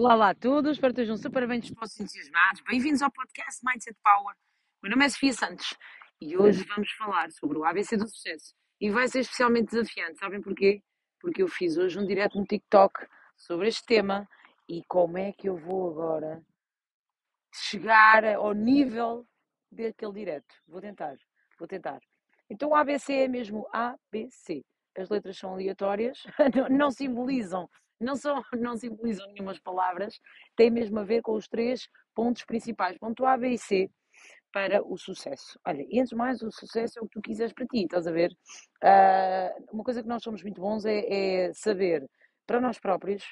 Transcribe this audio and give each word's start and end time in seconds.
Olá, 0.00 0.14
olá 0.14 0.30
a 0.30 0.34
todos, 0.34 0.72
espero 0.72 0.94
que 0.94 1.02
estejam 1.02 1.18
super 1.18 1.46
bem 1.46 1.60
dispostos 1.60 2.00
e 2.00 2.02
entusiasmados. 2.04 2.62
Bem-vindos 2.62 3.02
ao 3.02 3.10
podcast 3.10 3.60
Mindset 3.62 3.98
Power. 4.02 4.34
Meu 4.82 4.90
nome 4.92 5.04
é 5.04 5.08
Sofia 5.10 5.34
Santos 5.34 5.74
e 6.18 6.38
hoje 6.38 6.64
vamos 6.64 6.90
falar 6.92 7.30
sobre 7.32 7.58
o 7.58 7.64
ABC 7.66 7.98
do 7.98 8.08
sucesso. 8.08 8.54
E 8.80 8.88
vai 8.88 9.06
ser 9.08 9.20
especialmente 9.20 9.72
desafiante, 9.72 10.18
sabem 10.18 10.40
porquê? 10.40 10.82
Porque 11.20 11.42
eu 11.42 11.48
fiz 11.48 11.76
hoje 11.76 11.98
um 11.98 12.06
direto 12.06 12.38
no 12.38 12.46
TikTok 12.46 13.06
sobre 13.36 13.68
este 13.68 13.84
tema 13.84 14.26
e 14.66 14.82
como 14.88 15.18
é 15.18 15.32
que 15.32 15.50
eu 15.50 15.58
vou 15.58 15.90
agora 15.90 16.42
chegar 17.52 18.24
ao 18.24 18.54
nível 18.54 19.28
daquele 19.70 20.12
direto. 20.14 20.54
Vou 20.66 20.80
tentar, 20.80 21.18
vou 21.58 21.68
tentar. 21.68 22.00
Então 22.48 22.70
o 22.70 22.74
ABC 22.74 23.12
é 23.12 23.28
mesmo 23.28 23.68
ABC. 23.70 24.64
As 24.96 25.10
letras 25.10 25.36
são 25.36 25.52
aleatórias, 25.52 26.22
não 26.70 26.90
simbolizam 26.90 27.68
não, 28.00 28.16
são, 28.16 28.42
não 28.58 28.76
simbolizam 28.76 29.26
nenhumas 29.28 29.58
palavras, 29.58 30.18
tem 30.56 30.70
mesmo 30.70 30.98
a 30.98 31.04
ver 31.04 31.22
com 31.22 31.34
os 31.34 31.48
três 31.48 31.88
pontos 32.14 32.44
principais, 32.44 32.98
ponto 32.98 33.24
A, 33.24 33.36
B 33.36 33.50
e 33.50 33.58
C, 33.58 33.90
para 34.52 34.82
o 34.82 34.96
sucesso. 34.96 35.58
Olha, 35.64 35.84
e 35.88 36.00
antes 36.00 36.10
de 36.10 36.16
mais, 36.16 36.42
o 36.42 36.50
sucesso 36.50 36.98
é 36.98 37.02
o 37.02 37.06
que 37.06 37.12
tu 37.12 37.22
quiseres 37.22 37.52
para 37.52 37.66
ti, 37.66 37.84
estás 37.84 38.06
a 38.06 38.12
ver? 38.12 38.32
Uh, 38.82 39.74
uma 39.74 39.84
coisa 39.84 40.02
que 40.02 40.08
nós 40.08 40.22
somos 40.22 40.42
muito 40.42 40.60
bons 40.60 40.84
é, 40.84 41.46
é 41.46 41.52
saber, 41.52 42.04
para 42.46 42.60
nós 42.60 42.78
próprios, 42.78 43.24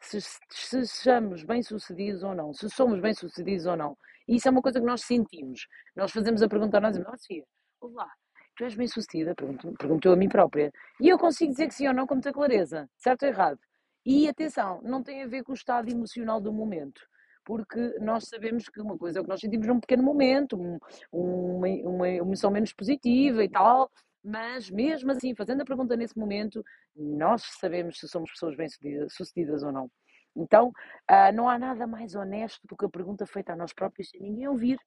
se, 0.00 0.20
se 0.20 0.86
sejamos 0.86 1.44
bem-sucedidos 1.44 2.22
ou 2.22 2.34
não, 2.34 2.52
se 2.52 2.68
somos 2.70 3.00
bem-sucedidos 3.00 3.66
ou 3.66 3.76
não. 3.76 3.96
E 4.26 4.36
isso 4.36 4.48
é 4.48 4.50
uma 4.50 4.62
coisa 4.62 4.80
que 4.80 4.86
nós 4.86 5.02
sentimos. 5.02 5.66
Nós 5.94 6.10
fazemos 6.12 6.42
a 6.42 6.48
pergunta 6.48 6.78
a 6.78 6.80
nós 6.80 6.96
mesmos, 6.96 7.12
oh, 7.12 7.18
Sofia, 7.18 7.44
lá, 7.82 8.10
tu 8.56 8.64
és 8.64 8.74
bem-sucedida? 8.74 9.34
Pergunto, 9.34 9.72
pergunto 9.78 10.08
eu 10.08 10.12
a 10.12 10.16
mim 10.16 10.28
própria. 10.28 10.72
E 11.00 11.08
eu 11.08 11.18
consigo 11.18 11.50
dizer 11.50 11.68
que 11.68 11.74
sim 11.74 11.88
ou 11.88 11.94
não 11.94 12.06
com 12.06 12.14
muita 12.14 12.32
clareza, 12.32 12.88
certo 12.96 13.24
ou 13.24 13.28
errado? 13.28 13.58
E 14.04 14.28
atenção, 14.28 14.80
não 14.82 15.02
tem 15.02 15.22
a 15.22 15.26
ver 15.26 15.42
com 15.42 15.52
o 15.52 15.54
estado 15.54 15.90
emocional 15.90 16.40
do 16.40 16.52
momento, 16.52 17.00
porque 17.44 17.98
nós 18.00 18.24
sabemos 18.24 18.68
que 18.68 18.80
uma 18.80 18.98
coisa 18.98 19.18
é 19.18 19.20
o 19.20 19.24
que 19.24 19.30
nós 19.30 19.40
sentimos 19.40 19.66
num 19.66 19.80
pequeno 19.80 20.02
momento, 20.02 20.60
um, 20.60 20.78
uma, 21.10 21.68
uma 21.68 22.08
emoção 22.08 22.50
menos 22.50 22.72
positiva 22.72 23.42
e 23.42 23.48
tal, 23.48 23.90
mas 24.22 24.70
mesmo 24.70 25.10
assim, 25.10 25.34
fazendo 25.34 25.62
a 25.62 25.64
pergunta 25.64 25.96
nesse 25.96 26.18
momento, 26.18 26.64
nós 26.94 27.42
sabemos 27.60 27.98
se 27.98 28.08
somos 28.08 28.30
pessoas 28.30 28.56
bem-sucedidas 28.56 29.62
ou 29.62 29.72
não. 29.72 29.90
Então, 30.36 30.68
uh, 30.68 31.32
não 31.34 31.48
há 31.48 31.58
nada 31.58 31.86
mais 31.86 32.14
honesto 32.14 32.66
do 32.66 32.76
que 32.76 32.84
a 32.84 32.90
pergunta 32.90 33.26
feita 33.26 33.52
a 33.52 33.56
nós 33.56 33.72
próprios 33.72 34.10
sem 34.10 34.20
ninguém 34.20 34.48
ouvir, 34.48 34.78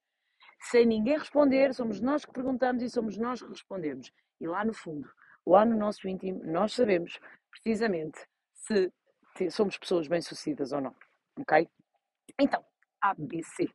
sem 0.60 0.84
ninguém 0.84 1.18
responder, 1.18 1.72
somos 1.74 2.00
nós 2.00 2.24
que 2.24 2.32
perguntamos 2.32 2.82
e 2.82 2.90
somos 2.90 3.16
nós 3.16 3.40
que 3.42 3.48
respondemos. 3.48 4.12
E 4.40 4.46
lá 4.46 4.64
no 4.64 4.74
fundo, 4.74 5.08
lá 5.46 5.64
no 5.64 5.76
nosso 5.76 6.08
íntimo, 6.08 6.44
nós 6.44 6.72
sabemos 6.72 7.18
precisamente 7.50 8.18
se 8.52 8.92
somos 9.50 9.78
pessoas 9.78 10.08
bem-sucedidas 10.08 10.72
ou 10.72 10.80
não. 10.80 10.94
Ok? 11.38 11.68
Então, 12.38 12.64
ABC. 13.00 13.70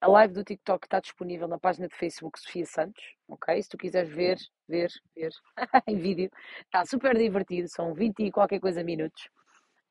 A 0.00 0.08
live 0.08 0.34
do 0.34 0.44
TikTok 0.44 0.86
está 0.86 1.00
disponível 1.00 1.48
na 1.48 1.58
página 1.58 1.88
de 1.88 1.96
Facebook 1.96 2.38
Sofia 2.38 2.66
Santos, 2.66 3.02
ok? 3.28 3.62
Se 3.62 3.68
tu 3.68 3.78
quiseres 3.78 4.10
ver, 4.10 4.38
ver, 4.68 4.90
ver 5.14 5.32
em 5.86 5.96
vídeo, 5.96 6.30
está 6.64 6.84
super 6.84 7.16
divertido, 7.16 7.68
são 7.68 7.94
20 7.94 8.20
e 8.20 8.30
qualquer 8.30 8.60
coisa 8.60 8.84
minutos. 8.84 9.28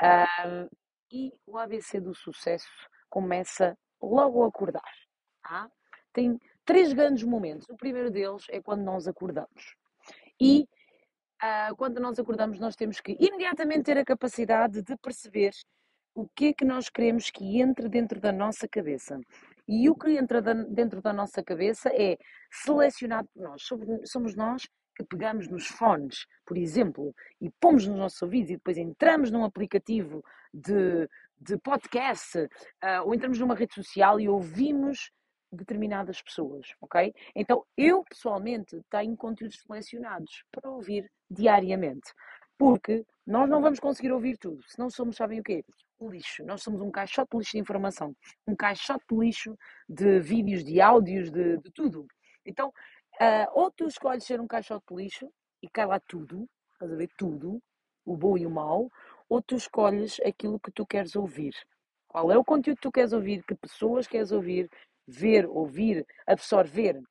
Um, 0.02 0.70
e 1.12 1.34
o 1.46 1.58
ABC 1.58 2.00
do 2.00 2.14
sucesso 2.14 2.70
começa 3.10 3.78
logo 4.02 4.44
a 4.44 4.48
acordar. 4.48 4.92
Tá? 5.42 5.70
Tem 6.14 6.40
três 6.64 6.94
grandes 6.94 7.24
momentos. 7.24 7.68
O 7.70 7.78
primeiro 7.78 8.12
deles 8.12 8.46
é 8.50 8.62
quando 8.62 8.84
nós 8.84 9.08
acordamos. 9.08 9.76
E 10.40 10.68
uh, 11.44 11.76
quando 11.76 12.00
nós 12.00 12.20
acordamos, 12.20 12.60
nós 12.60 12.76
temos 12.76 13.00
que 13.00 13.18
imediatamente 13.20 13.84
ter 13.84 13.98
a 13.98 14.06
capacidade 14.06 14.82
de 14.82 14.98
perceber 14.98 15.52
o 16.14 16.28
que 16.34 16.48
é 16.48 16.54
que 16.54 16.64
nós 16.64 16.90
queremos 16.90 17.30
que 17.30 17.62
entre 17.62 17.90
dentro 17.90 18.22
da 18.22 18.32
nossa 18.32 18.68
cabeça. 18.68 19.20
E 19.68 19.90
o 19.90 19.96
que 19.96 20.12
entra 20.12 20.42
dentro 20.42 21.02
da 21.02 21.12
nossa 21.12 21.44
cabeça 21.44 21.90
é 21.90 22.18
selecionado 22.50 23.28
por 23.34 23.42
nós. 23.42 23.64
Somos 24.06 24.36
nós 24.36 24.64
que 24.96 25.04
pegamos 25.04 25.50
nos 25.50 25.68
fones, 25.68 26.26
por 26.46 26.58
exemplo, 26.58 27.14
e 27.42 27.50
pomos 27.60 27.86
nos 27.86 27.98
nossos 27.98 28.22
ouvidos 28.22 28.52
e 28.52 28.54
depois 28.54 28.78
entramos 28.78 29.30
num 29.30 29.44
aplicativo 29.44 30.24
de, 30.54 31.10
de 31.38 31.58
podcast 31.58 32.38
uh, 32.38 32.48
ou 33.04 33.14
entramos 33.14 33.38
numa 33.38 33.56
rede 33.56 33.74
social 33.74 34.20
e 34.20 34.30
ouvimos 34.30 35.12
determinadas 35.56 36.22
pessoas, 36.22 36.68
ok? 36.82 37.14
Então, 37.36 37.66
eu 37.78 38.04
pessoalmente 38.04 38.80
tenho 38.90 39.16
conteúdos 39.16 39.62
selecionados 39.62 40.44
para 40.52 40.70
ouvir 40.70 41.10
diariamente, 41.30 42.12
porque 42.58 43.06
nós 43.26 43.50
não 43.50 43.62
vamos 43.62 43.80
conseguir 43.80 44.12
ouvir 44.12 44.38
tudo, 44.38 44.62
se 44.68 44.78
não 44.78 44.90
somos, 44.90 45.16
sabem 45.16 45.40
o 45.40 45.44
quê? 45.44 45.64
O 45.98 46.10
lixo. 46.10 46.44
Nós 46.46 46.62
somos 46.62 46.82
um 46.82 46.92
caixote 46.92 47.30
de 47.32 47.38
lixo 47.38 47.52
de 47.54 47.60
informação, 47.60 48.16
um 48.48 48.56
caixote 48.56 49.04
de 49.10 49.18
lixo 49.18 49.58
de 49.88 50.20
vídeos, 50.20 50.64
de 50.64 50.82
áudios, 50.82 51.32
de, 51.32 51.58
de 51.58 51.72
tudo. 51.72 52.06
Então, 52.46 52.70
uh, 52.70 53.48
ou 53.54 53.72
tu 53.72 53.88
escolhes 53.88 54.24
ser 54.24 54.40
um 54.40 54.48
caixote 54.48 54.86
de 54.90 54.96
lixo 54.96 55.32
e 55.62 55.70
cai 55.70 55.86
lá 55.86 56.00
tudo, 56.00 56.48
estás 56.74 56.92
a 56.92 56.96
ver 56.96 57.10
tudo, 57.18 57.62
o 58.06 58.16
bom 58.16 58.38
e 58.38 58.46
o 58.46 58.52
mau, 58.52 58.92
ou 59.28 59.42
tu 59.42 59.56
escolhes 59.56 60.20
aquilo 60.20 60.60
que 60.60 60.72
tu 60.72 60.86
queres 60.86 61.16
ouvir. 61.16 61.54
Qual 62.08 62.32
é 62.32 62.38
o 62.38 62.46
conteúdo 62.46 62.78
que 62.78 62.84
tu 62.84 62.92
queres 62.92 63.12
ouvir, 63.12 63.44
que 63.44 63.56
pessoas 63.56 64.08
queres 64.08 64.32
ouvir, 64.32 64.70
ver, 65.08 65.46
ouvir, 65.48 66.06
absorver. 66.26 67.02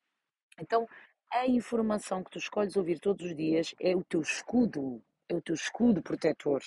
Então, 0.58 0.86
a 1.30 1.46
informação 1.46 2.22
que 2.22 2.30
tu 2.30 2.38
escolhes 2.38 2.76
ouvir 2.76 3.00
todos 3.00 3.26
os 3.26 3.34
dias 3.34 3.74
é 3.80 3.94
o 3.94 4.04
teu 4.04 4.20
escudo, 4.20 5.02
é 5.28 5.34
o 5.34 5.42
teu 5.42 5.54
escudo 5.54 6.02
protetor. 6.02 6.62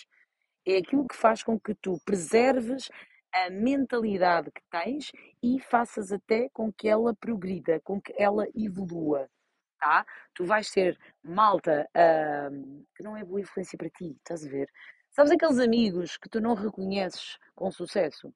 É 0.66 0.78
aquilo 0.78 1.08
que 1.08 1.16
faz 1.16 1.42
com 1.42 1.60
que 1.60 1.74
tu 1.76 2.00
preserves 2.04 2.90
a 3.34 3.50
mentalidade 3.50 4.52
que 4.52 4.62
tens 4.70 5.12
e 5.42 5.60
faças 5.60 6.12
até 6.12 6.50
com 6.50 6.72
que 6.72 6.88
ela 6.88 7.16
progrida, 7.16 7.80
com 7.82 8.02
que 8.02 8.14
ela 8.18 8.46
evolua. 8.56 9.30
Tá? 9.80 10.06
Tu 10.34 10.44
vais 10.44 10.70
ter 10.72 10.98
malta 11.24 11.88
uh, 11.96 12.86
que 12.96 13.04
não 13.04 13.16
é 13.16 13.24
boa 13.24 13.40
influência 13.40 13.78
para 13.78 13.90
ti, 13.90 14.16
estás 14.18 14.46
a 14.46 14.50
ver? 14.50 14.68
Sabes 15.12 15.32
aqueles 15.32 15.60
amigos 15.60 16.18
que 16.18 16.30
tu 16.30 16.42
não 16.42 16.56
reconheces 16.56 17.38
com 17.56 17.72
sucesso? 17.72 18.34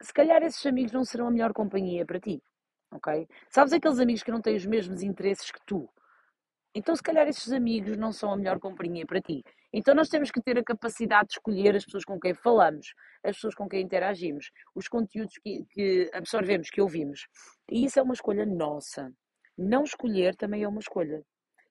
Se 0.00 0.12
calhar 0.12 0.42
esses 0.42 0.64
amigos 0.66 0.92
não 0.92 1.04
serão 1.04 1.28
a 1.28 1.30
melhor 1.30 1.52
companhia 1.52 2.04
para 2.04 2.20
ti, 2.20 2.42
ok? 2.92 3.26
Sabes 3.50 3.72
aqueles 3.72 3.98
amigos 3.98 4.22
que 4.22 4.30
não 4.30 4.40
têm 4.40 4.56
os 4.56 4.66
mesmos 4.66 5.02
interesses 5.02 5.50
que 5.50 5.60
tu? 5.66 5.88
Então, 6.74 6.96
se 6.96 7.02
calhar 7.02 7.28
esses 7.28 7.52
amigos 7.52 7.96
não 7.96 8.12
são 8.12 8.32
a 8.32 8.36
melhor 8.36 8.58
companhia 8.58 9.06
para 9.06 9.20
ti. 9.20 9.44
Então, 9.72 9.94
nós 9.94 10.08
temos 10.08 10.32
que 10.32 10.42
ter 10.42 10.58
a 10.58 10.64
capacidade 10.64 11.28
de 11.28 11.34
escolher 11.34 11.76
as 11.76 11.84
pessoas 11.84 12.04
com 12.04 12.18
quem 12.18 12.34
falamos, 12.34 12.92
as 13.22 13.36
pessoas 13.36 13.54
com 13.54 13.68
quem 13.68 13.82
interagimos, 13.82 14.50
os 14.74 14.88
conteúdos 14.88 15.38
que, 15.38 15.64
que 15.70 16.10
absorvemos, 16.12 16.70
que 16.70 16.80
ouvimos. 16.80 17.28
E 17.70 17.84
isso 17.84 18.00
é 18.00 18.02
uma 18.02 18.14
escolha 18.14 18.44
nossa. 18.44 19.12
Não 19.56 19.84
escolher 19.84 20.34
também 20.34 20.64
é 20.64 20.68
uma 20.68 20.80
escolha. 20.80 21.22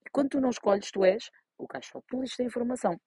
E 0.06 0.10
quando 0.10 0.30
tu 0.30 0.42
não 0.42 0.50
escolhes, 0.50 0.90
tu 0.90 1.04
és 1.04 1.30
o 1.58 1.68
caixote 1.68 2.16
lixo 2.16 2.38
da 2.38 2.46
informação 2.46 2.98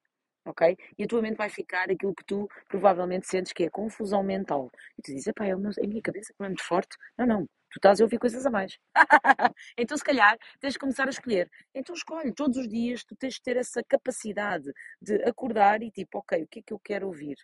ok? 0.46 0.76
E 0.96 1.04
a 1.04 1.06
tua 1.06 1.20
mente 1.20 1.36
vai 1.36 1.50
ficar 1.50 1.90
aquilo 1.90 2.14
que 2.14 2.24
tu 2.24 2.48
provavelmente 2.68 3.26
sentes 3.26 3.52
que 3.52 3.64
é 3.64 3.70
confusão 3.70 4.22
mental. 4.22 4.70
E 4.98 5.02
tu 5.02 5.12
dizes, 5.12 5.32
pá, 5.34 5.44
é, 5.46 5.52
a 5.52 5.56
minha 5.56 6.02
cabeça 6.02 6.32
que 6.32 6.42
é 6.42 6.46
muito 6.46 6.62
forte. 6.62 6.96
Não, 7.18 7.26
não, 7.26 7.46
tu 7.46 7.76
estás 7.76 8.00
a 8.00 8.04
ouvir 8.04 8.18
coisas 8.18 8.46
a 8.46 8.50
mais. 8.50 8.78
então, 9.76 9.96
se 9.96 10.04
calhar, 10.04 10.38
tens 10.60 10.74
de 10.74 10.78
começar 10.78 11.06
a 11.06 11.10
escolher. 11.10 11.50
Então, 11.74 11.94
escolhe, 11.94 12.32
todos 12.32 12.56
os 12.56 12.68
dias 12.68 13.04
tu 13.04 13.16
tens 13.16 13.34
de 13.34 13.42
ter 13.42 13.56
essa 13.56 13.82
capacidade 13.84 14.72
de 15.02 15.16
acordar 15.24 15.82
e 15.82 15.90
tipo, 15.90 16.18
ok, 16.18 16.42
o 16.42 16.46
que 16.46 16.60
é 16.60 16.62
que 16.62 16.72
eu 16.72 16.78
quero 16.78 17.06
ouvir? 17.06 17.36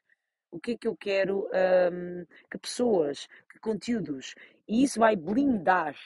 O 0.50 0.60
que 0.60 0.72
é 0.72 0.78
que 0.78 0.86
eu 0.86 0.96
quero 0.96 1.48
um, 1.92 2.24
que 2.50 2.58
pessoas, 2.58 3.26
que 3.50 3.58
conteúdos. 3.58 4.34
E 4.68 4.84
isso 4.84 5.00
vai 5.00 5.16
blindar, 5.16 5.96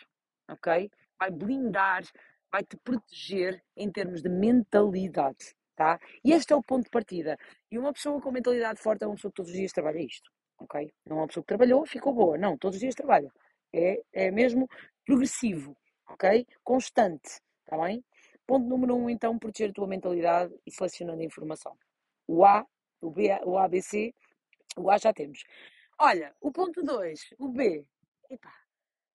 ok? 0.48 0.90
Vai 1.18 1.30
blindar, 1.30 2.04
vai 2.50 2.62
te 2.62 2.76
proteger 2.76 3.62
em 3.76 3.90
termos 3.90 4.22
de 4.22 4.28
mentalidade 4.28 5.56
tá? 5.76 6.00
E 6.24 6.32
este 6.32 6.52
é 6.52 6.56
o 6.56 6.62
ponto 6.62 6.84
de 6.84 6.90
partida. 6.90 7.38
E 7.70 7.78
uma 7.78 7.92
pessoa 7.92 8.20
com 8.20 8.32
mentalidade 8.32 8.80
forte 8.80 9.04
é 9.04 9.06
uma 9.06 9.14
pessoa 9.14 9.30
que 9.30 9.36
todos 9.36 9.52
os 9.52 9.56
dias 9.56 9.72
trabalha 9.72 10.00
isto, 10.00 10.30
ok? 10.58 10.92
Não 11.04 11.18
é 11.18 11.20
uma 11.20 11.26
pessoa 11.28 11.44
que 11.44 11.48
trabalhou, 11.48 11.86
ficou 11.86 12.14
boa. 12.14 12.38
Não, 12.38 12.56
todos 12.56 12.76
os 12.76 12.80
dias 12.80 12.94
trabalha. 12.94 13.30
É, 13.72 14.02
é 14.12 14.30
mesmo 14.30 14.68
progressivo, 15.04 15.76
ok? 16.08 16.46
Constante, 16.64 17.40
tá 17.66 17.76
bem? 17.78 18.02
Ponto 18.46 18.66
número 18.66 18.96
um, 18.96 19.10
então, 19.10 19.38
proteger 19.38 19.70
a 19.70 19.74
tua 19.74 19.86
mentalidade 19.86 20.54
e 20.66 20.70
selecionando 20.70 21.20
a 21.20 21.24
informação. 21.24 21.76
O 22.26 22.44
A, 22.44 22.64
o 23.00 23.10
B, 23.10 23.28
o 23.44 23.58
ABC, 23.58 24.14
o 24.76 24.90
A 24.90 24.98
já 24.98 25.12
temos. 25.12 25.44
Olha, 25.98 26.34
o 26.40 26.50
ponto 26.52 26.82
2, 26.82 27.34
o 27.38 27.48
B. 27.48 27.84
Epá, 28.30 28.52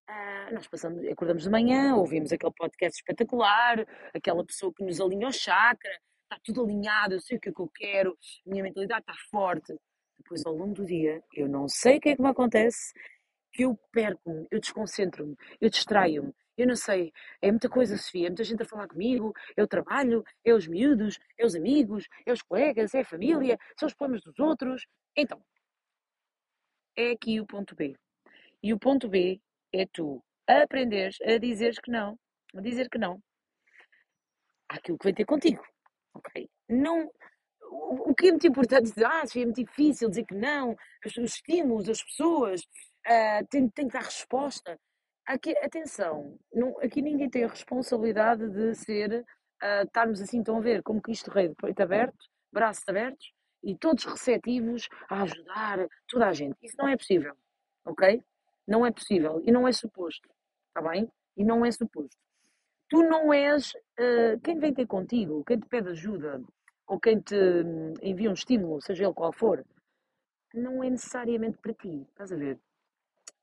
ah, 0.07 0.49
nós 0.51 0.67
passamos, 0.67 1.05
acordamos 1.07 1.43
de 1.43 1.49
manhã, 1.49 1.95
ouvimos 1.95 2.33
aquele 2.33 2.51
podcast 2.53 2.99
espetacular, 2.99 3.85
aquela 4.13 4.45
pessoa 4.45 4.73
que 4.73 4.83
nos 4.83 4.99
alinha 4.99 5.27
o 5.27 5.31
chakra, 5.31 5.91
está 6.31 6.41
tudo 6.43 6.63
alinhado, 6.63 7.15
eu 7.15 7.19
sei 7.19 7.37
o 7.37 7.39
que 7.39 7.49
é 7.49 7.51
que 7.53 7.59
eu 7.59 7.69
quero, 7.69 8.17
a 8.45 8.49
minha 8.49 8.63
mentalidade 8.63 9.01
está 9.01 9.13
forte. 9.29 9.75
Depois, 10.17 10.45
ao 10.45 10.55
longo 10.55 10.73
do 10.73 10.85
dia, 10.85 11.21
eu 11.33 11.49
não 11.49 11.67
sei 11.67 11.97
o 11.97 12.01
que 12.01 12.09
é 12.09 12.15
que 12.15 12.21
me 12.21 12.29
acontece, 12.29 12.93
que 13.51 13.63
eu 13.63 13.77
perco-me, 13.91 14.47
eu 14.49 14.59
desconcentro-me, 14.59 15.35
eu 15.59 15.69
distraio-me. 15.69 16.33
Eu 16.57 16.67
não 16.67 16.75
sei, 16.75 17.11
é 17.41 17.49
muita 17.49 17.67
coisa, 17.69 17.97
Sofia, 17.97 18.27
é 18.27 18.29
muita 18.29 18.43
gente 18.43 18.61
a 18.61 18.65
falar 18.65 18.87
comigo, 18.87 19.33
é 19.57 19.63
o 19.63 19.67
trabalho, 19.67 20.23
é 20.45 20.53
os 20.53 20.67
miúdos, 20.67 21.17
é 21.37 21.45
os 21.45 21.55
amigos, 21.55 22.07
é 22.25 22.31
os 22.31 22.41
colegas, 22.41 22.93
é 22.93 23.01
a 23.01 23.05
família, 23.05 23.57
são 23.79 23.87
os 23.87 23.93
problemas 23.95 24.21
dos 24.21 24.37
outros. 24.37 24.85
Então, 25.15 25.41
é 26.95 27.11
aqui 27.11 27.39
o 27.39 27.47
ponto 27.47 27.75
B. 27.75 27.95
E 28.61 28.73
o 28.73 28.79
ponto 28.79 29.09
B 29.09 29.41
é 29.73 29.87
tu 29.87 30.23
aprenderes 30.45 31.17
a 31.21 31.37
dizeres 31.37 31.79
que 31.79 31.89
não. 31.89 32.19
A 32.53 32.61
dizer 32.61 32.89
que 32.89 32.99
não. 32.99 33.19
Àquilo 34.69 34.97
que 34.99 35.05
vem 35.05 35.15
ter 35.15 35.25
contigo. 35.25 35.63
Ok? 36.13 36.49
Não. 36.69 37.09
O, 37.73 38.13
que 38.13 38.27
é 38.27 38.31
muito 38.31 38.47
importante 38.47 38.89
dizer, 38.89 39.05
ah, 39.05 39.23
é 39.33 39.45
muito 39.45 39.63
difícil 39.63 40.09
dizer 40.09 40.25
que 40.25 40.35
não, 40.35 40.75
os, 41.05 41.15
os 41.17 41.35
estímulos, 41.35 41.87
as 41.87 42.03
pessoas, 42.03 42.61
uh, 42.61 43.47
tem, 43.49 43.69
tem 43.69 43.87
que 43.87 43.93
dar 43.93 44.03
resposta. 44.03 44.77
Aqui, 45.25 45.57
atenção, 45.59 46.37
não, 46.53 46.77
aqui 46.79 47.01
ninguém 47.01 47.29
tem 47.29 47.45
a 47.45 47.47
responsabilidade 47.47 48.49
de 48.49 48.75
ser, 48.75 49.23
uh, 49.63 49.85
estarmos 49.85 50.21
assim, 50.21 50.39
estão 50.39 50.57
a 50.57 50.61
ver, 50.61 50.83
como 50.83 51.01
que 51.01 51.11
isto 51.11 51.31
rei 51.31 51.47
de 51.47 51.55
peito 51.55 51.81
aberto, 51.81 52.17
braços 52.51 52.83
abertos, 52.87 53.31
e 53.63 53.77
todos 53.77 54.03
receptivos 54.05 54.89
a 55.09 55.21
ajudar 55.21 55.87
toda 56.07 56.27
a 56.27 56.33
gente. 56.33 56.57
Isso 56.61 56.75
não 56.77 56.87
é 56.87 56.97
possível, 56.97 57.35
ok? 57.85 58.21
Não 58.67 58.85
é 58.85 58.91
possível 58.91 59.41
e 59.45 59.51
não 59.51 59.67
é 59.67 59.71
suposto, 59.71 60.29
está 60.67 60.87
bem? 60.89 61.09
E 61.37 61.43
não 61.43 61.65
é 61.65 61.71
suposto. 61.71 62.17
Tu 62.91 63.01
não 63.03 63.33
és 63.33 63.73
uh, 63.73 64.37
quem 64.43 64.59
vem 64.59 64.73
ter 64.73 64.85
contigo, 64.85 65.45
quem 65.45 65.57
te 65.57 65.65
pede 65.65 65.91
ajuda 65.91 66.43
ou 66.85 66.99
quem 66.99 67.21
te 67.21 67.33
hum, 67.35 67.93
envia 68.01 68.29
um 68.29 68.33
estímulo, 68.33 68.81
seja 68.81 69.05
ele 69.05 69.13
qual 69.13 69.31
for, 69.31 69.65
não 70.53 70.83
é 70.83 70.89
necessariamente 70.89 71.57
para 71.59 71.73
ti, 71.73 72.05
estás 72.09 72.33
a 72.33 72.35
ver? 72.35 72.59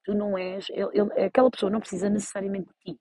Tu 0.05 0.13
não 0.13 0.37
és, 0.37 0.69
ele, 0.69 0.91
ele, 0.93 1.25
aquela 1.25 1.51
pessoa 1.51 1.73
não 1.73 1.81
precisa 1.81 2.11
necessariamente 2.11 2.69
de 2.69 2.93
ti. 2.93 3.01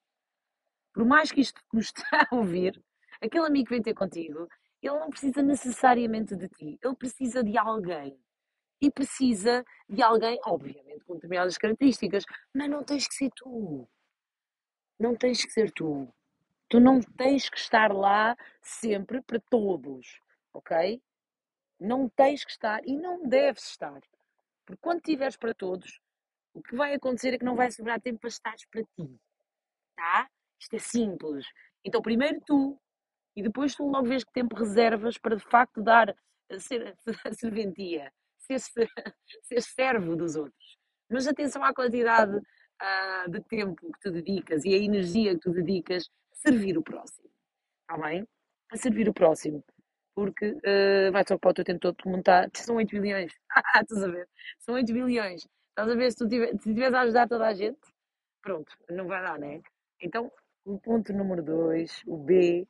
Por 0.93 1.03
mais 1.03 1.33
que 1.33 1.41
isto 1.41 1.61
custe 1.67 2.01
a 2.15 2.33
ouvir, 2.33 2.81
aquele 3.21 3.45
amigo 3.45 3.65
que 3.67 3.73
vem 3.75 3.83
ter 3.83 3.93
contigo, 3.93 4.47
ele 4.81 4.99
não 4.99 5.09
precisa 5.09 5.43
necessariamente 5.43 6.33
de 6.33 6.47
ti, 6.47 6.79
ele 6.81 6.95
precisa 6.95 7.43
de 7.43 7.57
alguém. 7.57 8.17
E 8.79 8.89
precisa 8.89 9.65
de 9.89 10.01
alguém, 10.01 10.39
obviamente, 10.45 11.03
com 11.03 11.15
determinadas 11.15 11.57
características, 11.57 12.23
mas 12.53 12.69
não 12.69 12.85
tens 12.85 13.05
que 13.05 13.15
ser 13.15 13.31
tu. 13.35 13.85
Não 14.97 15.13
tens 15.13 15.43
que 15.43 15.51
ser 15.51 15.71
tu. 15.71 16.07
Tu 16.69 16.79
não 16.79 17.01
tens 17.01 17.49
que 17.49 17.57
estar 17.57 17.93
lá 17.93 18.35
sempre 18.61 19.21
para 19.21 19.39
todos, 19.39 20.21
ok? 20.53 21.01
Não 21.79 22.09
tens 22.09 22.43
que 22.43 22.51
estar 22.51 22.85
e 22.85 22.95
não 22.97 23.27
deves 23.27 23.63
estar. 23.69 24.01
Porque 24.65 24.81
quando 24.81 24.97
estiveres 24.97 25.37
para 25.37 25.53
todos, 25.53 26.01
o 26.53 26.61
que 26.61 26.75
vai 26.75 26.93
acontecer 26.93 27.33
é 27.33 27.37
que 27.37 27.45
não 27.45 27.55
vai 27.55 27.71
sobrar 27.71 28.01
tempo 28.01 28.19
para 28.19 28.29
estares 28.29 28.65
para 28.65 28.83
ti. 28.83 29.19
Tá? 29.95 30.29
Isto 30.59 30.75
é 30.75 30.79
simples. 30.79 31.45
Então, 31.85 32.01
primeiro 32.01 32.41
tu, 32.45 32.79
e 33.35 33.41
depois 33.41 33.75
tu 33.75 33.85
logo 33.85 34.07
vês 34.07 34.23
que 34.23 34.33
tempo 34.33 34.55
reservas 34.55 35.17
para 35.17 35.35
de 35.35 35.43
facto 35.43 35.81
dar, 35.81 36.13
ser 36.59 36.97
a 37.25 37.33
serventia, 37.33 38.11
ser, 38.37 38.59
ser 39.43 39.61
servo 39.61 40.15
dos 40.15 40.35
outros. 40.35 40.77
Mas 41.09 41.27
atenção 41.27 41.63
à 41.63 41.73
quantidade 41.73 42.35
uh, 42.35 43.31
de 43.31 43.41
tempo 43.43 43.91
que 43.93 43.99
tu 44.01 44.11
dedicas 44.11 44.65
e 44.65 44.73
a 44.73 44.77
energia 44.77 45.33
que 45.35 45.41
tu 45.41 45.51
dedicas 45.51 46.09
servir 46.39 46.77
o 46.77 46.83
próximo. 46.83 47.29
Está 47.81 47.97
bem? 48.01 48.27
A 48.71 48.77
servir 48.77 49.07
o 49.09 49.13
próximo. 49.13 49.63
Porque 50.15 50.51
uh, 50.51 51.11
vai 51.11 51.23
só 51.27 51.37
para 51.37 51.51
o 51.51 51.53
teu 51.53 51.65
tempo 51.65 51.79
todo 51.79 51.97
montar. 52.05 52.49
São 52.55 52.75
8 52.75 52.89
bilhões. 52.89 53.33
Estás 53.81 54.03
a 54.03 54.07
ver? 54.07 54.27
São 54.59 54.75
8 54.75 54.91
bilhões. 54.91 55.47
Estás 55.69 55.89
a 55.89 55.95
ver 55.95 56.11
se 56.11 56.17
tu 56.17 56.25
estiveres 56.25 56.93
a 56.93 57.01
ajudar 57.01 57.27
toda 57.27 57.47
a 57.47 57.53
gente? 57.53 57.79
Pronto, 58.41 58.71
não 58.89 59.07
vai 59.07 59.21
dar, 59.21 59.37
né? 59.37 59.61
Então, 60.01 60.31
o 60.65 60.79
ponto 60.79 61.13
número 61.13 61.43
2, 61.43 62.03
o 62.07 62.17
B, 62.17 62.67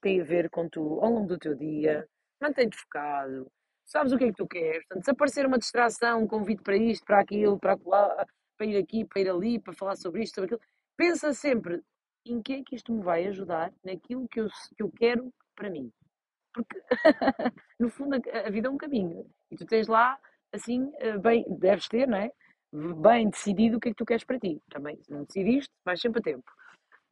tem 0.00 0.20
a 0.20 0.24
ver 0.24 0.50
com 0.50 0.68
tu, 0.68 1.00
ao 1.00 1.10
longo 1.10 1.26
do 1.26 1.38
teu 1.38 1.54
dia, 1.54 2.06
mantém-te 2.40 2.76
focado, 2.76 3.50
sabes 3.84 4.12
o 4.12 4.18
que 4.18 4.24
é 4.24 4.26
que 4.28 4.36
tu 4.36 4.46
queres. 4.46 4.84
Portanto, 4.86 5.04
se 5.04 5.10
aparecer 5.10 5.46
uma 5.46 5.58
distração, 5.58 6.22
um 6.22 6.26
convite 6.26 6.62
para 6.62 6.76
isto, 6.76 7.04
para 7.04 7.20
aquilo, 7.20 7.58
para, 7.58 7.76
para 7.76 8.66
ir 8.66 8.76
aqui, 8.76 9.04
para 9.04 9.22
ir 9.22 9.30
ali, 9.30 9.58
para 9.58 9.72
falar 9.72 9.96
sobre 9.96 10.22
isto, 10.22 10.34
sobre 10.34 10.54
aquilo, 10.54 10.70
pensa 10.96 11.32
sempre 11.32 11.82
em 12.24 12.42
que 12.42 12.54
é 12.54 12.62
que 12.62 12.74
isto 12.74 12.92
me 12.92 13.02
vai 13.02 13.26
ajudar 13.26 13.72
naquilo 13.84 14.28
que 14.28 14.40
eu, 14.40 14.48
que 14.76 14.82
eu 14.82 14.90
quero 14.90 15.32
para 15.54 15.70
mim. 15.70 15.92
Porque, 16.52 16.80
no 17.78 17.90
fundo, 17.90 18.14
a, 18.14 18.50
vida 18.50 18.68
é 18.68 18.70
um 18.70 18.76
caminho. 18.76 19.28
E 19.50 19.56
tu 19.56 19.66
tens 19.66 19.88
lá, 19.88 20.18
assim, 20.52 20.90
eh, 20.98 21.18
bem, 21.18 21.44
deves 21.58 21.88
ter, 21.88 22.06
não 22.06 22.18
é? 22.18 22.30
Bem 22.72 23.28
decidido 23.28 23.76
o 23.76 23.80
que 23.80 23.88
é 23.88 23.92
que 23.92 23.96
tu 23.96 24.06
queres 24.06 24.24
para 24.24 24.38
ti. 24.38 24.60
Também, 24.70 25.00
se 25.02 25.10
não 25.10 25.24
decidiste, 25.24 25.72
vais 25.84 26.00
sempre 26.00 26.20
a 26.20 26.22
tempo. 26.22 26.50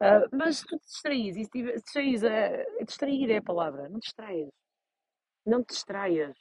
Uh, 0.01 0.27
mas 0.35 0.57
se 0.57 0.65
tu 0.65 0.77
te 0.77 0.85
distraís, 0.85 1.37
e 1.37 1.45
se 1.45 1.61
distraís, 1.61 2.23
uh, 2.23 2.85
distrair 2.85 3.31
é 3.31 3.37
a 3.37 3.41
palavra, 3.41 3.87
não 3.87 3.99
te 3.99 4.05
distraias. 4.05 4.49
Não 5.45 5.63
te 5.63 5.73
distraias. 5.73 6.35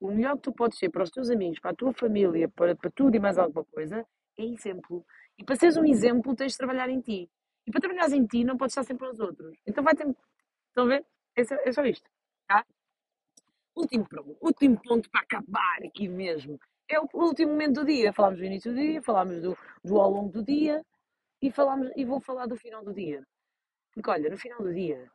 O 0.00 0.10
melhor 0.10 0.36
que 0.36 0.42
tu 0.42 0.52
podes 0.52 0.78
ser 0.78 0.90
para 0.90 1.04
os 1.04 1.10
teus 1.10 1.30
amigos, 1.30 1.60
para 1.60 1.70
a 1.70 1.74
tua 1.76 1.92
família, 1.92 2.48
para, 2.48 2.74
para 2.74 2.90
tudo 2.90 3.14
e 3.14 3.20
mais 3.20 3.38
alguma 3.38 3.64
coisa, 3.66 4.04
é 4.38 4.44
exemplo. 4.44 5.04
E 5.38 5.44
para 5.44 5.56
seres 5.56 5.76
um 5.76 5.84
exemplo, 5.84 6.34
tens 6.34 6.52
de 6.52 6.58
trabalhar 6.58 6.88
em 6.88 7.00
ti. 7.00 7.30
E 7.66 7.70
para 7.70 7.80
trabalhares 7.80 8.12
em 8.12 8.26
ti, 8.26 8.44
não 8.44 8.56
podes 8.56 8.72
estar 8.72 8.84
sempre 8.84 9.06
aos 9.06 9.18
outros. 9.20 9.56
Então 9.66 9.82
vai 9.82 9.94
ter. 9.94 10.06
Estão 10.68 10.84
a 10.84 10.88
ver? 10.88 11.06
É 11.36 11.44
só, 11.44 11.54
é 11.54 11.72
só 11.72 11.84
isto. 11.84 12.08
Tá? 12.46 12.64
Último, 13.76 14.06
último 14.40 14.80
ponto 14.82 15.10
para 15.10 15.22
acabar 15.22 15.78
aqui 15.84 16.08
mesmo. 16.08 16.58
É 16.88 17.00
o 17.00 17.08
último 17.14 17.52
momento 17.52 17.80
do 17.80 17.86
dia. 17.86 18.12
Falámos 18.12 18.38
do 18.38 18.44
início 18.44 18.72
do 18.72 18.78
dia, 18.78 19.02
falámos 19.02 19.40
do, 19.40 19.56
do 19.82 20.00
ao 20.00 20.10
longo 20.10 20.30
do 20.30 20.44
dia 20.44 20.84
e, 21.40 21.50
falamos, 21.50 21.90
e 21.96 22.04
vou 22.04 22.20
falar 22.20 22.46
do 22.46 22.56
final 22.56 22.84
do 22.84 22.92
dia. 22.92 23.22
Porque 23.94 24.10
olha, 24.10 24.30
no 24.30 24.36
final 24.38 24.58
do 24.62 24.72
dia, 24.72 25.10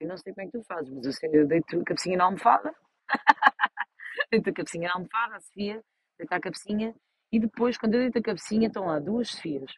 eu 0.00 0.08
não 0.08 0.16
sei 0.16 0.32
como 0.32 0.46
é 0.46 0.50
que 0.50 0.58
tu 0.58 0.64
fazes, 0.64 0.90
mas 0.90 1.06
eu, 1.06 1.12
sei, 1.12 1.30
eu 1.32 1.46
deito 1.46 1.80
a 1.80 1.84
cabecinha 1.84 2.16
na 2.16 2.24
almofada, 2.24 2.74
deito 4.30 4.50
a 4.50 4.52
cabecinha 4.52 4.88
na 4.88 4.94
almofada, 4.94 5.36
a 5.36 5.40
Sofia 5.40 5.82
deita 6.18 6.36
a 6.36 6.40
cabecinha, 6.40 6.94
e 7.32 7.38
depois, 7.38 7.78
quando 7.78 7.94
eu 7.94 8.00
deito 8.00 8.18
a 8.18 8.22
cabecinha, 8.22 8.68
estão 8.68 8.86
lá 8.86 8.98
duas 8.98 9.30
Sofias. 9.30 9.72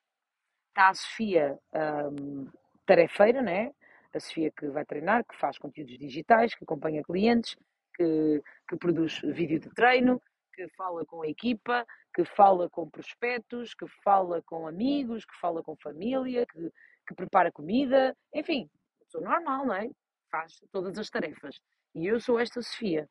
A 0.80 0.94
Sofia 0.94 1.58
um, 1.74 2.46
tarefeira, 2.86 3.42
né? 3.42 3.70
A 4.14 4.18
Sofia 4.18 4.50
que 4.50 4.66
vai 4.68 4.84
treinar, 4.84 5.24
que 5.24 5.36
faz 5.36 5.58
conteúdos 5.58 5.98
digitais, 5.98 6.54
que 6.54 6.64
acompanha 6.64 7.02
clientes, 7.02 7.54
que, 7.94 8.42
que 8.66 8.76
produz 8.76 9.20
vídeo 9.20 9.60
de 9.60 9.68
treino, 9.74 10.20
que 10.54 10.66
fala 10.70 11.04
com 11.04 11.22
a 11.22 11.28
equipa, 11.28 11.86
que 12.14 12.24
fala 12.24 12.68
com 12.70 12.88
prospectos, 12.88 13.74
que 13.74 13.86
fala 14.02 14.42
com 14.42 14.66
amigos, 14.66 15.26
que 15.26 15.38
fala 15.38 15.62
com 15.62 15.76
família, 15.76 16.46
que, 16.46 16.72
que 17.06 17.14
prepara 17.14 17.52
comida, 17.52 18.16
enfim, 18.32 18.68
sou 19.08 19.20
normal, 19.20 19.66
não 19.66 19.74
é? 19.74 19.90
Faz 20.30 20.60
todas 20.72 20.98
as 20.98 21.10
tarefas. 21.10 21.60
E 21.94 22.06
eu 22.06 22.18
sou 22.18 22.40
esta 22.40 22.62
Sofia. 22.62 23.06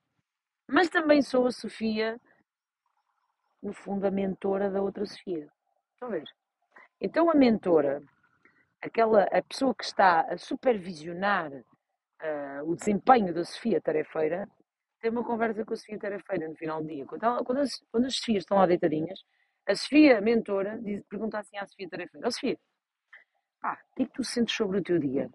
Mas 0.68 0.90
também 0.90 1.22
sou 1.22 1.46
a 1.46 1.52
Sofia, 1.52 2.20
no 3.62 3.74
fundo, 3.74 4.08
a 4.08 4.12
mentora 4.12 4.72
da 4.72 4.82
outra 4.82 5.06
Sofia. 5.06 5.48
Estão 5.94 6.10
a 6.10 6.12
ver? 6.12 6.39
Então 7.02 7.30
a 7.30 7.34
mentora, 7.34 8.04
aquela, 8.82 9.24
a 9.24 9.42
pessoa 9.42 9.74
que 9.74 9.86
está 9.86 10.22
a 10.22 10.38
supervisionar 10.38 11.52
uh, 11.52 12.64
o 12.70 12.76
desempenho 12.76 13.34
da 13.34 13.44
Sofia 13.44 13.82
tarefeira, 13.82 14.48
ter 15.00 15.10
uma 15.10 15.24
conversa 15.24 15.66
com 15.66 15.74
a 15.74 15.78
Sofia 15.78 15.98
Tarefeira 15.98 16.48
no 16.48 16.56
final 16.56 16.82
do 16.82 16.88
dia. 16.88 17.06
Quando, 17.06 17.24
ela, 17.24 17.44
quando, 17.44 17.60
as, 17.60 17.80
quando 17.92 18.06
as 18.06 18.16
Sofias 18.16 18.44
estão 18.44 18.58
lá 18.58 18.66
deitadinhas, 18.66 19.20
a 19.68 19.76
Sofia, 19.76 20.18
a 20.18 20.22
mentora, 20.22 20.80
diz, 20.82 21.02
pergunta 21.08 21.40
assim 21.40 21.58
à 21.58 21.66
Sofia 21.66 21.90
Tarefeira: 21.90 22.28
oh, 22.28 22.32
Sofia, 22.32 22.60
pá, 23.62 23.80
o 23.92 23.96
que 23.96 24.04
é 24.04 24.06
que 24.06 24.14
tu 24.14 24.24
sentes 24.24 24.56
sobre 24.56 24.80
o 24.80 24.84
teu 24.84 25.00
dia? 25.00 25.30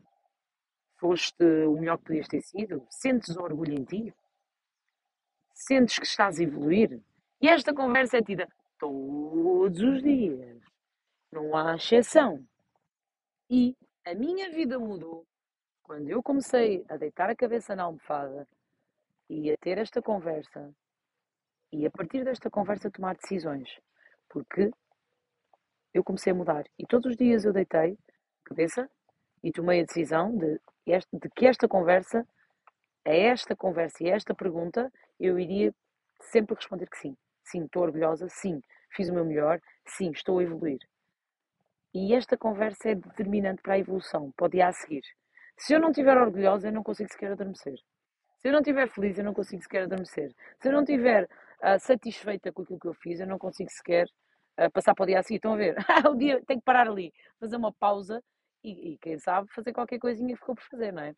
Foste 0.99 1.44
o 1.66 1.75
melhor 1.75 1.99
que 1.99 2.04
podias 2.04 2.28
ter 2.28 2.42
sido? 2.42 2.87
Sentes 2.90 3.37
orgulho 3.37 3.75
em 3.75 3.85
ti? 3.85 4.14
Sentes 5.52 5.99
que 5.99 6.06
estás 6.06 6.38
a 6.38 6.42
evoluir? 6.42 7.00
E 7.40 7.49
esta 7.49 7.75
conversa 7.75 8.18
é 8.18 8.23
tida 8.23 8.49
todos 8.78 9.80
os 9.80 10.02
dias. 10.02 10.53
Não 11.35 11.57
há 11.57 11.75
exceção. 11.75 12.47
E 13.50 13.76
a 14.07 14.14
minha 14.14 14.53
vida 14.53 14.79
mudou 14.79 15.26
quando 15.83 16.09
eu 16.09 16.23
comecei 16.23 16.85
a 16.88 16.97
deitar 16.97 17.29
a 17.29 17.35
cabeça 17.35 17.75
na 17.75 17.83
almofada 17.83 18.47
e 19.29 19.50
a 19.50 19.57
ter 19.57 19.76
esta 19.79 20.00
conversa 20.00 20.73
e 21.73 21.85
a 21.85 21.91
partir 21.91 22.25
desta 22.25 22.49
conversa 22.49 22.88
tomar 22.88 23.17
decisões. 23.17 23.69
Porque 24.29 24.71
eu 25.93 26.05
comecei 26.05 26.31
a 26.31 26.37
mudar 26.37 26.67
e 26.79 26.87
todos 26.87 27.11
os 27.11 27.17
dias 27.17 27.45
eu 27.45 27.53
deitei 27.53 27.99
cabeça 28.45 28.88
e 29.43 29.50
tomei 29.50 29.81
a 29.81 29.85
decisão 29.85 30.38
de, 30.38 30.61
de 30.87 31.31
que 31.35 31.47
esta 31.47 31.67
conversa, 31.67 32.25
a 33.05 33.12
esta 33.12 33.57
conversa 33.57 34.05
e 34.05 34.12
a 34.12 34.14
esta 34.14 34.37
pergunta, 34.37 34.88
eu 35.19 35.37
iria 35.37 35.75
sempre 36.21 36.55
responder 36.55 36.88
que 36.88 36.99
sim. 36.99 37.17
Sim, 37.43 37.64
estou 37.64 37.83
orgulhosa, 37.83 38.29
sim, 38.29 38.62
fiz 38.91 39.09
o 39.09 39.12
meu 39.12 39.25
melhor, 39.25 39.61
sim, 39.85 40.12
estou 40.12 40.38
a 40.38 40.45
evoluir. 40.45 40.79
E 41.95 42.13
esta 42.13 42.37
conversa 42.37 42.91
é 42.91 42.95
determinante 42.97 43.63
para 43.63 43.75
a 43.75 43.79
evolução, 43.79 44.33
para 44.33 44.47
o 44.47 44.49
dia 44.49 44.67
a 44.67 44.73
seguir. 44.73 45.03
Se 45.57 45.73
eu 45.73 45.81
não 45.81 45.91
estiver 45.91 46.17
orgulhosa, 46.17 46.67
eu 46.69 46.73
não 46.73 46.83
consigo 46.83 47.09
sequer 47.13 47.31
adormecer. 47.31 47.79
Se 48.41 48.49
eu 48.49 48.53
não 48.53 48.61
estiver 48.61 48.89
feliz, 48.89 49.17
eu 49.17 49.25
não 49.25 49.33
consigo 49.33 49.63
sequer 49.63 49.85
adormecer. 49.85 50.35
Se 50.61 50.69
eu 50.69 50.73
não 50.73 50.81
estiver 50.81 51.25
uh, 51.25 51.79
satisfeita 51.79 52.53
com 52.53 52.63
aquilo 52.63 52.81
que 52.81 52.89
eu 52.89 52.95
fiz, 52.95 53.21
eu 53.21 53.29
não 53.29 53.39
consigo 53.39 53.71
sequer 53.71 54.07
uh, 54.59 54.71
passar 54.73 54.93
para 54.93 55.05
o 55.05 55.07
dia 55.07 55.21
assim. 55.21 55.37
Estão 55.37 55.55
a 55.55 55.57
ver? 55.57 55.77
o 56.11 56.17
dia 56.17 56.43
tem 56.47 56.59
que 56.59 56.65
parar 56.65 56.89
ali, 56.89 57.13
fazer 57.39 57.57
uma 57.57 57.73
pausa 57.73 58.21
e, 58.65 58.95
e, 58.95 58.99
quem 58.99 59.17
sabe, 59.19 59.49
fazer 59.55 59.73
qualquer 59.73 60.01
coisinha 60.01 60.35
que 60.35 60.41
ficou 60.41 60.57
por 60.57 60.65
fazer, 60.65 60.93
não 60.93 61.03
é? 61.03 61.15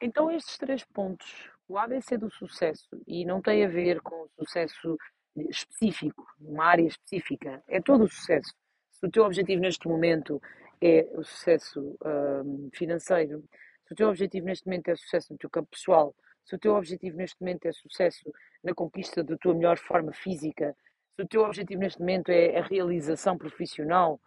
Então, 0.00 0.30
estes 0.30 0.56
três 0.56 0.82
pontos, 0.84 1.50
o 1.68 1.76
ABC 1.76 2.16
do 2.16 2.30
sucesso, 2.30 2.88
e 3.06 3.24
não 3.26 3.42
tem 3.42 3.64
a 3.64 3.68
ver 3.68 4.00
com 4.00 4.14
o 4.14 4.28
sucesso 4.38 4.96
específico, 5.36 6.26
numa 6.38 6.64
área 6.64 6.86
específica, 6.86 7.62
é 7.68 7.80
todo 7.82 8.04
o 8.04 8.08
sucesso. 8.08 8.54
Se 8.98 9.04
o 9.04 9.10
teu 9.10 9.24
objetivo 9.24 9.60
neste 9.60 9.86
momento 9.86 10.40
é 10.80 11.06
o 11.12 11.22
sucesso 11.22 11.98
um, 12.02 12.70
financeiro, 12.72 13.44
se 13.86 13.92
o 13.92 13.96
teu 13.96 14.08
objetivo 14.08 14.46
neste 14.46 14.64
momento 14.64 14.88
é 14.88 14.96
sucesso 14.96 15.34
no 15.34 15.38
teu 15.38 15.50
campo 15.50 15.68
pessoal, 15.70 16.14
se 16.46 16.54
o 16.54 16.58
teu 16.58 16.74
objetivo 16.74 17.18
neste 17.18 17.38
momento 17.38 17.66
é 17.66 17.72
sucesso 17.72 18.32
na 18.64 18.72
conquista 18.74 19.22
da 19.22 19.36
tua 19.36 19.52
melhor 19.52 19.76
forma 19.76 20.14
física, 20.14 20.74
se 21.14 21.22
o 21.22 21.28
teu 21.28 21.42
objetivo 21.42 21.80
neste 21.80 22.00
momento 22.00 22.30
é 22.30 22.58
a 22.58 22.62
realização 22.62 23.36
profissional, 23.36 24.18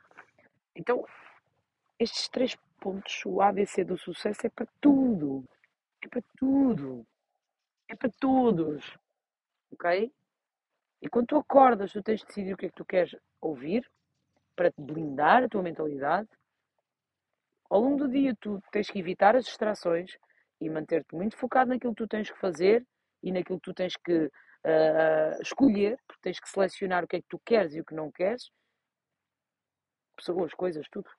então 0.75 1.03
estes 1.97 2.29
três 2.29 2.55
pontos, 2.79 3.25
o 3.25 3.41
ABC 3.41 3.83
do 3.83 3.97
sucesso 3.97 4.45
é 4.45 4.49
para 4.49 4.67
tudo. 4.79 5.43
É 6.03 6.07
para 6.07 6.21
tudo. 6.37 7.07
É 7.87 7.95
para 7.95 8.11
todos. 8.19 8.95
Ok? 9.71 10.13
E 11.01 11.09
quando 11.09 11.25
tu 11.25 11.37
acordas, 11.37 11.91
tu 11.91 12.03
tens 12.03 12.19
de 12.19 12.27
decidir 12.27 12.53
o 12.53 12.57
que 12.57 12.67
é 12.67 12.69
que 12.69 12.75
tu 12.75 12.85
queres 12.85 13.15
ouvir 13.41 13.83
para 14.59 14.73
te 14.73 14.81
blindar 14.81 15.41
a 15.41 15.47
tua 15.47 15.63
mentalidade. 15.63 16.27
Ao 17.69 17.79
longo 17.79 17.95
do 17.95 18.09
dia, 18.09 18.35
tu 18.41 18.61
tens 18.73 18.89
que 18.89 18.99
evitar 18.99 19.33
as 19.33 19.45
distrações 19.45 20.17
e 20.59 20.69
manter-te 20.69 21.15
muito 21.15 21.37
focado 21.37 21.69
naquilo 21.69 21.95
que 21.95 22.03
tu 22.03 22.07
tens 22.09 22.29
que 22.29 22.37
fazer 22.37 22.85
e 23.23 23.31
naquilo 23.31 23.57
que 23.57 23.63
tu 23.63 23.73
tens 23.73 23.95
que 23.95 24.25
uh, 24.25 25.41
escolher, 25.41 25.97
porque 26.05 26.21
tens 26.21 26.41
que 26.41 26.49
selecionar 26.49 27.05
o 27.05 27.07
que 27.07 27.15
é 27.15 27.21
que 27.21 27.27
tu 27.29 27.39
queres 27.39 27.73
e 27.73 27.79
o 27.79 27.85
que 27.85 27.95
não 27.95 28.11
queres. 28.11 28.51
Pessoas, 30.17 30.53
coisas, 30.53 30.85
tudo. 30.89 31.09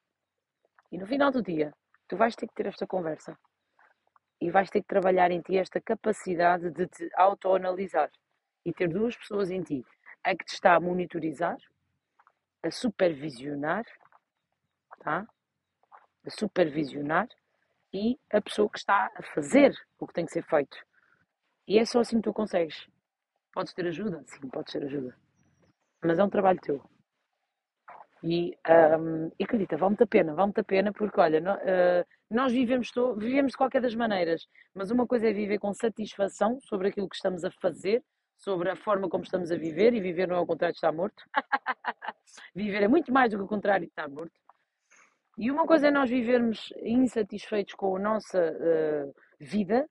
E 0.93 0.99
no 0.99 1.07
final 1.07 1.31
do 1.31 1.43
dia, 1.43 1.73
tu 2.09 2.19
vais 2.19 2.37
ter 2.37 2.47
que 2.47 2.55
ter 2.55 2.67
esta 2.67 2.87
conversa 2.87 3.39
e 4.39 4.51
vais 4.51 4.69
ter 4.69 4.83
que 4.83 4.89
trabalhar 4.89 5.31
em 5.31 5.41
ti 5.41 5.57
esta 5.57 5.81
capacidade 5.81 6.71
de 6.71 6.87
te 6.89 7.09
autoanalisar 7.15 8.11
e 8.67 8.71
ter 8.75 8.89
duas 8.89 9.17
pessoas 9.17 9.51
em 9.51 9.63
ti, 9.63 9.83
a 10.23 10.37
que 10.37 10.45
te 10.45 10.53
está 10.53 10.75
a 10.75 10.81
monitorizar, 10.81 11.57
a 12.63 12.71
supervisionar, 12.71 13.85
tá? 15.01 15.27
A 16.25 16.31
supervisionar 16.31 17.29
e 17.93 18.19
a 18.33 18.41
pessoa 18.41 18.69
que 18.71 18.79
está 18.79 19.11
a 19.17 19.23
fazer 19.35 19.75
o 19.99 20.07
que 20.07 20.15
tem 20.15 20.27
que 20.27 20.33
ser 20.33 20.45
feito. 20.45 20.77
E 21.67 21.79
é 21.79 21.85
só 21.85 22.01
assim 22.01 22.17
que 22.17 22.25
tu 22.25 22.33
consegues. 22.33 22.87
Podes 23.53 23.73
ter 23.73 23.87
ajuda? 23.87 24.23
Sim, 24.27 24.49
podes 24.49 24.73
ter 24.73 24.85
ajuda. 24.85 25.17
Mas 26.03 26.19
é 26.19 26.25
um 26.25 26.31
trabalho 26.31 26.61
teu. 26.61 26.83
E, 28.23 28.57
um, 28.99 29.31
acredita, 29.43 29.77
vale-me 29.77 29.97
a 30.03 30.07
pena, 30.07 30.35
vale-me 30.35 30.61
a 30.61 30.65
pena, 30.65 30.93
porque 30.93 31.19
olha, 31.19 31.41
uh, 31.41 32.07
nós 32.31 32.53
vivemos, 32.53 32.93
vivemos 33.17 33.53
de 33.53 33.57
qualquer 33.57 33.81
das 33.81 33.95
maneiras, 33.95 34.47
mas 34.75 34.91
uma 34.91 35.07
coisa 35.07 35.29
é 35.29 35.33
viver 35.33 35.59
com 35.59 35.73
satisfação 35.73 36.61
sobre 36.61 36.89
aquilo 36.89 37.09
que 37.09 37.17
estamos 37.17 37.45
a 37.45 37.51
fazer, 37.51 38.05
sobre 38.41 38.71
a 38.71 38.77
forma 38.77 39.09
como 39.09 39.23
estamos 39.23 39.53
a 39.53 39.57
viver, 39.57 39.95
e 39.95 40.01
viver 40.01 40.27
não 40.27 40.37
é 40.37 40.41
o 40.41 40.47
contrário 40.47 40.73
de 40.73 40.79
estar 40.79 40.93
morto. 40.93 41.23
viver 42.55 42.83
é 42.83 42.89
muito 42.89 43.13
mais 43.13 43.31
do 43.31 43.39
que 43.39 43.45
o 43.45 43.49
contrário 43.49 43.87
de 43.87 43.93
estar 43.93 44.09
morto. 44.09 44.33
E 45.39 45.51
uma 45.51 45.67
coisa 45.67 45.89
é 45.89 45.91
nós 45.91 46.11
vivermos 46.11 46.73
insatisfeitos 46.83 47.75
com 47.75 47.97
a 47.97 48.01
nossa 48.01 48.39
uh, 48.39 49.15
vida, 49.39 49.89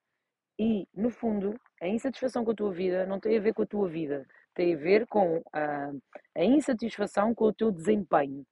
e 0.60 0.86
no 0.94 1.10
fundo, 1.10 1.56
a 1.82 1.88
insatisfação 1.88 2.44
com 2.44 2.52
a 2.52 2.56
tua 2.56 2.74
vida 2.74 3.06
não 3.06 3.20
tem 3.20 3.38
a 3.38 3.42
ver 3.42 3.54
com 3.54 3.62
a 3.62 3.66
tua 3.66 3.88
vida, 3.88 4.28
tem 4.54 4.74
a 4.74 4.78
ver 4.78 5.08
com 5.08 5.42
a, 5.54 5.92
insatisfação 6.36 7.34
com 7.34 7.46
o 7.46 7.54
teu 7.54 7.72
desempenho. 7.72 8.46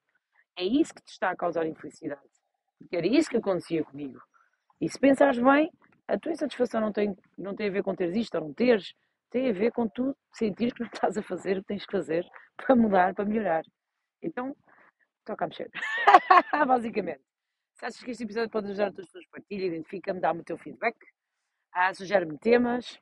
É 0.57 0.63
isso 0.63 0.93
que 0.93 1.03
te 1.03 1.11
está 1.11 1.31
a 1.31 1.35
causar 1.35 1.67
infelicidade. 1.67 2.21
Porque 2.79 2.95
era 2.95 3.05
isso 3.05 3.29
que 3.29 3.37
acontecia 3.37 3.83
comigo. 3.83 4.19
E 4.79 4.87
se 4.87 4.97
pensares 4.97 5.39
bem, 5.39 5.69
a 6.07 6.17
tua 6.17 6.31
insatisfação 6.31 6.79
não 6.79 6.93
tem, 6.93 7.15
não 7.37 7.53
tem 7.53 7.67
a 7.67 7.71
ver 7.71 7.83
com 7.83 7.93
teres 7.93 8.15
isto 8.15 8.35
ou 8.35 8.41
não 8.41 8.53
teres, 8.53 8.93
tem 9.29 9.49
a 9.49 9.53
ver 9.53 9.71
com 9.71 9.87
tu 9.87 10.15
sentir 10.33 10.73
que 10.73 10.83
estás 10.83 11.17
a 11.17 11.21
fazer 11.21 11.57
o 11.57 11.61
que 11.61 11.67
tens 11.67 11.85
que 11.85 11.91
fazer 11.91 12.25
para 12.55 12.75
mudar, 12.75 13.13
para 13.13 13.25
melhorar. 13.25 13.63
Então, 14.21 14.55
toca 15.25 15.45
a 15.45 15.47
mexer. 15.47 15.69
Basicamente. 16.67 17.21
Se 17.75 17.85
achas 17.85 18.03
que 18.03 18.11
este 18.11 18.23
episódio 18.23 18.49
pode 18.49 18.67
ajudar 18.67 18.87
as 18.87 18.95
pessoas, 18.95 19.25
partilha, 19.27 19.65
identifica-me, 19.65 20.19
dá-me 20.19 20.41
o 20.41 20.43
teu 20.43 20.57
feedback, 20.57 20.97
uh, 21.75 21.93
sugere-me 21.93 22.37
temas. 22.39 22.99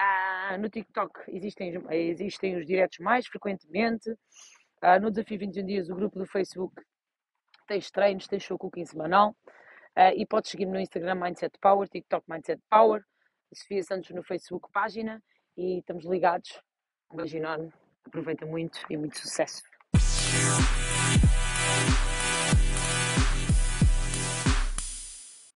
Uh, 0.00 0.58
no 0.58 0.68
TikTok 0.70 1.12
existem, 1.28 1.74
existem 1.90 2.56
os 2.56 2.66
diretos 2.66 2.98
mais 3.00 3.26
frequentemente. 3.26 4.10
Uh, 4.82 5.00
no 5.00 5.10
Desafio 5.10 5.38
21 5.38 5.66
Dias, 5.66 5.90
o 5.90 5.94
grupo 5.94 6.18
do 6.18 6.26
Facebook 6.26 6.74
tens 7.66 7.90
treinos, 7.90 8.26
tens 8.26 8.42
show 8.42 8.58
cooking 8.58 8.86
semanal. 8.86 9.36
Uh, 9.96 10.10
e 10.16 10.26
podes 10.26 10.50
seguir-me 10.50 10.72
no 10.72 10.80
Instagram 10.80 11.16
Mindset 11.16 11.56
Power, 11.60 11.86
TikTok 11.88 12.24
Mindset 12.28 12.60
Power, 12.70 13.04
Sofia 13.52 13.82
Santos 13.82 14.10
no 14.10 14.24
Facebook 14.24 14.68
página 14.72 15.22
e 15.56 15.78
estamos 15.78 16.04
ligados. 16.04 16.60
Um 17.12 17.16
beijo 17.16 17.36
enorme, 17.36 17.72
aproveita 18.04 18.46
muito 18.46 18.80
e 18.90 18.96
muito 18.96 19.18
sucesso. 19.18 19.62